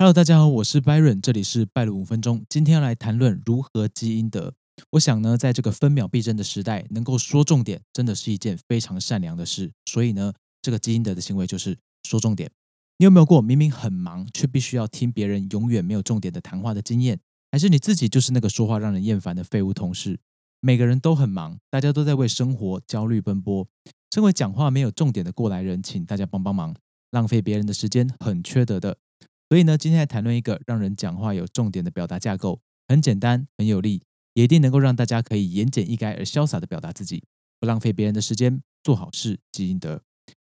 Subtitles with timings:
[0.00, 2.46] Hello，大家好，我是 Byron，这里是拜了五分钟。
[2.48, 4.54] 今天来谈论如何积阴德。
[4.90, 9.72] 我想呢，在这个分秒必争的时代，能够说重点，真的是一件非常善良的事。
[9.86, 10.32] 所以呢，
[10.62, 12.48] 这个积阴德的行为就是说重点。
[12.98, 17.18] 你有没有过明明很忙，却必须要听别人永远没有重点的谈话的经验？
[17.50, 20.20] 还是你自己就是那个说话让人厌烦的废物同事？
[20.60, 23.66] 每个人都很忙，大家都在为生活焦虑奔波。
[24.14, 26.76] 身为讲话没有重点的过来人，请大家帮帮忙，
[27.10, 28.98] 浪费别人的时间很缺德的。
[29.48, 34.02] 所以呢，今天来谈论一个让人讲话有重点的表达架构，很简单，很有力，
[34.34, 37.24] 也一定能够让大家可以言简意赅而潇洒的表达自己，
[37.58, 40.02] 不浪费别人的时间，做好事积阴德。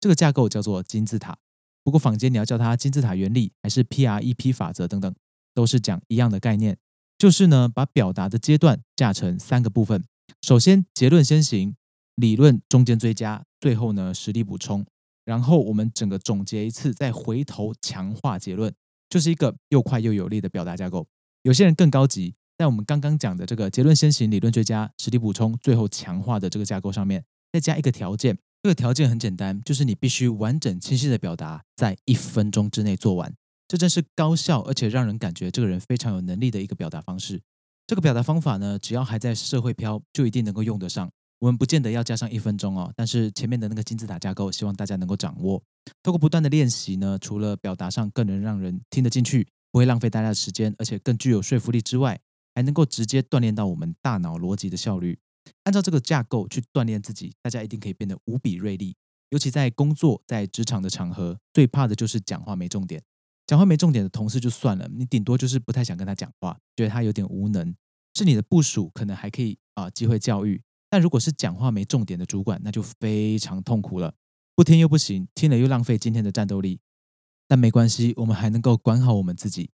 [0.00, 1.38] 这个架构叫做金字塔。
[1.84, 5.14] 不过坊间你要叫它金字塔原理，还是 PREP 法则等等，
[5.54, 6.76] 都是讲一样的概念，
[7.16, 10.04] 就是呢，把表达的阶段架成三个部分。
[10.42, 11.76] 首先结论先行，
[12.16, 14.84] 理论中间追加，最后呢实力补充。
[15.30, 18.74] 然后我们整个总结一次，再回头强化结论，
[19.08, 21.06] 就是一个又快又有力的表达架构。
[21.44, 28.36] 有些人更高级，在我们刚刚讲的这个结论先行、理论追加、实力补充、最后强化的这个架构上面，再加一个条件。
[28.64, 33.32] 这个条件很简单，就是你必须完整清晰的表达，在一分钟之内做完。
[33.68, 37.40] 这真是高效，而且让人感觉这个人非常有能力的一个表达方式。
[37.86, 41.08] 这个表达方法呢，只要还在社会飘，就一定能够用得上。
[41.40, 45.62] 我们不见得要加上一分钟哦，但是前面的那个金字塔架构，希望大家能够掌握。
[46.02, 52.20] 透过不断的练习呢，除了表达上更能让人听得进去，不会浪费大家的时间，而且更具有说服力之外，
[52.54, 55.18] 还能够直接锻炼到我们大脑逻辑的效率。
[55.64, 58.94] 按照这个架构去锻炼自己，大家一定可以变得无比锐利。
[59.30, 63.02] 尤其在工作、在职场的场合，最怕的就是讲话没重点。
[63.46, 67.74] 讲话没重点的同事就算了，你顶多就是不太想跟他讲话，觉得他有点无能。
[68.14, 70.60] 是你的部署，可能还可以啊，机会教育。
[70.90, 74.12] 但如果是讲话没重点的主管，那就非常痛苦了。
[74.56, 76.80] 不听又不行，听了又浪费今天的战斗力。
[77.46, 79.70] 但没关系，我们还能够管好我们自己。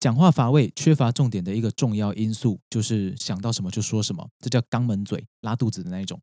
[0.00, 6.20] 讲话乏味、缺乏重点的一个重要因素，就是想到什么就说什么，这叫肛门嘴、拉肚子的那一种。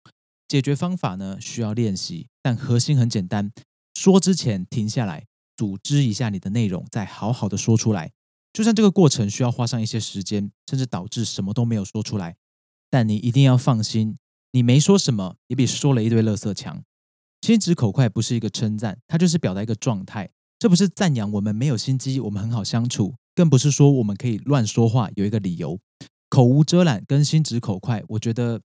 [0.48, 3.52] 解决方法呢，需要练习，但核心很简单：
[3.94, 8.12] 说之前停下来，组织一下你的内容，再好好的说出来。
[8.52, 12.36] 就算这个过程需要花上一些时间，甚至导致什么都没有说出来，
[12.90, 14.18] 但你一定要放心。
[14.52, 16.84] 你没说什么，也比说了一堆垃圾强。
[17.42, 20.30] 心直口快不是一个称赞，它就是表达一个状态。
[20.58, 25.80] 这不是赞扬我们没有心机，我们很好相处，更不是说我们可以乱说话有一个理由。
[26.30, 28.62] 口无遮拦跟心直口快，我觉得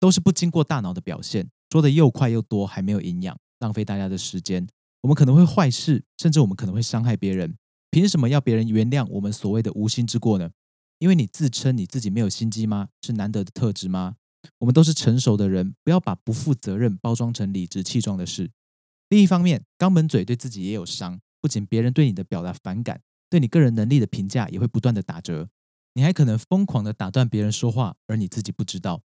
[0.00, 1.48] 都是不经过大脑的表现。
[1.70, 4.66] 说的又快又多，还没有营养，浪费大家的时间。
[5.02, 7.54] 我们可能会坏事，甚至我们可能会伤害别人。
[7.90, 10.50] 凭什么要别人原谅我们所谓的无心之过呢？
[10.98, 12.88] 因为你自称你自己没有心机吗？
[13.02, 14.16] 是难得的特质吗？
[14.58, 18.50] 我们都是成熟的人，不要把不负责任包装成理直气壮的事。
[19.08, 25.48] 另一方面，肛门嘴对自己也有伤，不仅别人对你的表达反感，对你个人能力的评价也会不断的打折。
[25.94, 29.02] 你还可能疯狂的打断别人说话，而你自己不知道，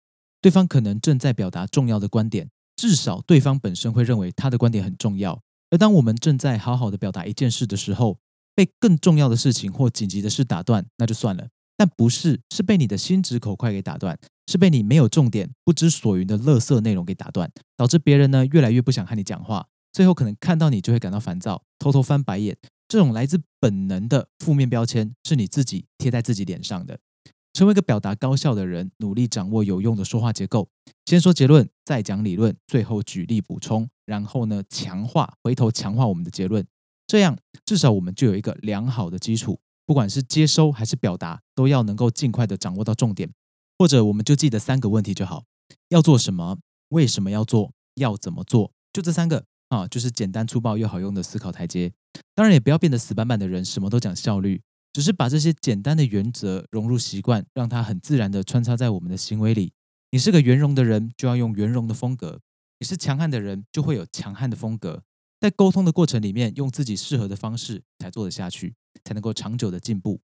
[0.42, 5.42] 对方可能正在表达重要的观点，至少对方本身会认为他的观点很重要。
[5.72, 8.20] 而当我们正在好好的表达一件事的时候，
[8.54, 11.50] 被更重要的事情或紧急的事打断，那就算了。
[11.78, 14.18] 但不是，是被你的心直口快给打断。
[14.48, 22.56] 是被你没有重点、不知所云的垃圾内容给打断，导致别人呢越来越不想和你讲话，最后可能看到你就会感到烦躁，偷偷翻白眼。
[22.88, 27.00] 这种来自本能的负面标签是你自己贴在自己脸上的。
[27.54, 30.70] 成为一个表达高效的人，努力掌握有用的说话结构，
[31.08, 36.64] 先说结论，再讲理论，最后举例补充，然后呢强化，回头强化我们的结论。
[37.08, 43.32] 这样至少我们就有一个良好的基础，不管是接收还是表达，都要能够尽快的掌握到重点。
[43.78, 45.44] 或者我们就记得三个问题就好：
[45.90, 46.58] 要做什么？
[46.90, 47.72] 为什么要做？
[47.96, 48.72] 要怎么做？
[48.94, 51.92] 就这三个啊，就是简单粗暴又好用的思考台阶。
[52.34, 54.62] 当然也不要变得死板板的人，什么都讲效率，
[54.94, 59.74] 只是把这些简单的原则融入习惯，让它很自然的穿插在我们的行为里。
[60.12, 62.40] 你是个圆融的人，就要用圆融的风格；
[62.80, 65.04] 你是强悍的人，就会有强悍的风格。
[65.40, 70.20] 在沟通的过程里面，用自己适合的方式才做得下去，才能够长久的进步。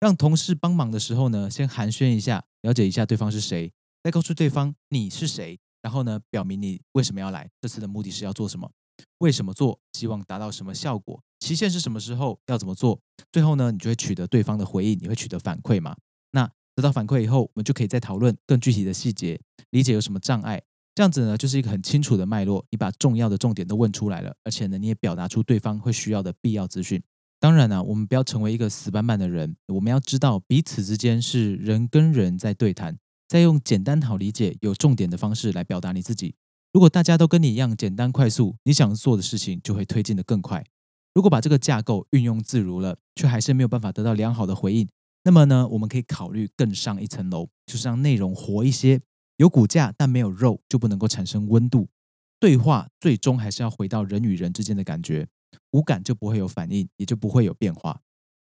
[0.00, 3.72] 让同事帮忙的时候呢，先寒暄一下，了解一下对方是谁，
[4.02, 8.70] 再告诉对方你是谁，然后呢，表明你为什么要来，这次的目的是要做什么，
[9.18, 13.00] 为什么做，希望达到什么效果，期限是什么时候，要怎么做，
[13.32, 15.96] 最后呢，你就会取得对方的回应，你会取得反馈嘛？
[16.32, 19.40] 那得到反馈以后，我们就可以再讨论更具体的细节，
[19.70, 20.60] 理解有什么障碍，
[20.94, 27.02] 这样子呢，就是一个很清楚的脉络，你把重要的重点都问出来了，而且呢，你也表达出对方会需要的必要资讯。
[27.40, 29.56] 当然呢，我们不要成为一个死板板的人。
[29.66, 32.96] 我们要知道，彼此之间是人跟人在对谈，
[33.28, 36.36] 在用简单好理解、有重点的方式来表达你自己。
[36.72, 40.64] 如果大家都跟你一样简单快速，你想做的事情就会推进的更快。
[41.12, 44.88] 如果把这个架构运用自如了，却还是没有办法得到良好的回应，
[45.24, 49.00] 那么呢，我们可以考虑更上一层楼，就是让内容活一些。
[49.36, 51.88] 有骨架但没有肉，就不能够产生温度。
[52.38, 55.26] 对话最终还是要回到人与人之间的感觉，
[55.70, 58.00] 无感就不会有反应，也就不会有变化。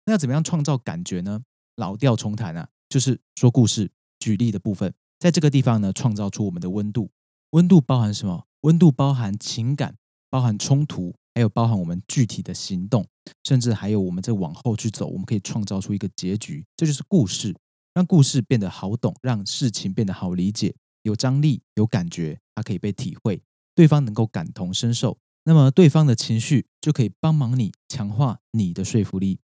[0.05, 1.41] 那要怎么样创造感觉呢？
[1.75, 7.11] 老调重弹啊，就是说故事、举例的部分，在这个地方呢，创造出我们的温度。
[7.51, 8.45] 温度包含什么？
[8.61, 9.95] 温度包含情感，
[10.29, 13.05] 包含冲突，还有包含我们具体的行动，
[13.43, 16.65] 甚至还有我们在往后去走，我们可以创造出一个结局。
[16.75, 17.55] 这就是故事。
[17.93, 23.41] 让故事变得好懂，让事情变得好理解，有张力，有感觉，它可以被体会，
[23.75, 29.39] 对方能够感同身受，那么对方的情绪就可以帮忙你强化你的说服力。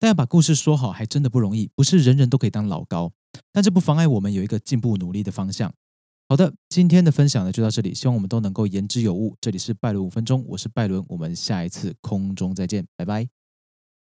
[0.00, 3.12] 但要把故事说好，还真的不容易，不是人人都可以当老高，
[3.52, 5.72] 但这不妨碍我们有一个进步努力的方向。
[6.28, 9.36] 好的，今天的分享呢就到这里，希望我们都能够言之有物。
[9.40, 13.43] 这里是拜伦五分钟，我是拜伦，我们下一次空中再见，拜拜。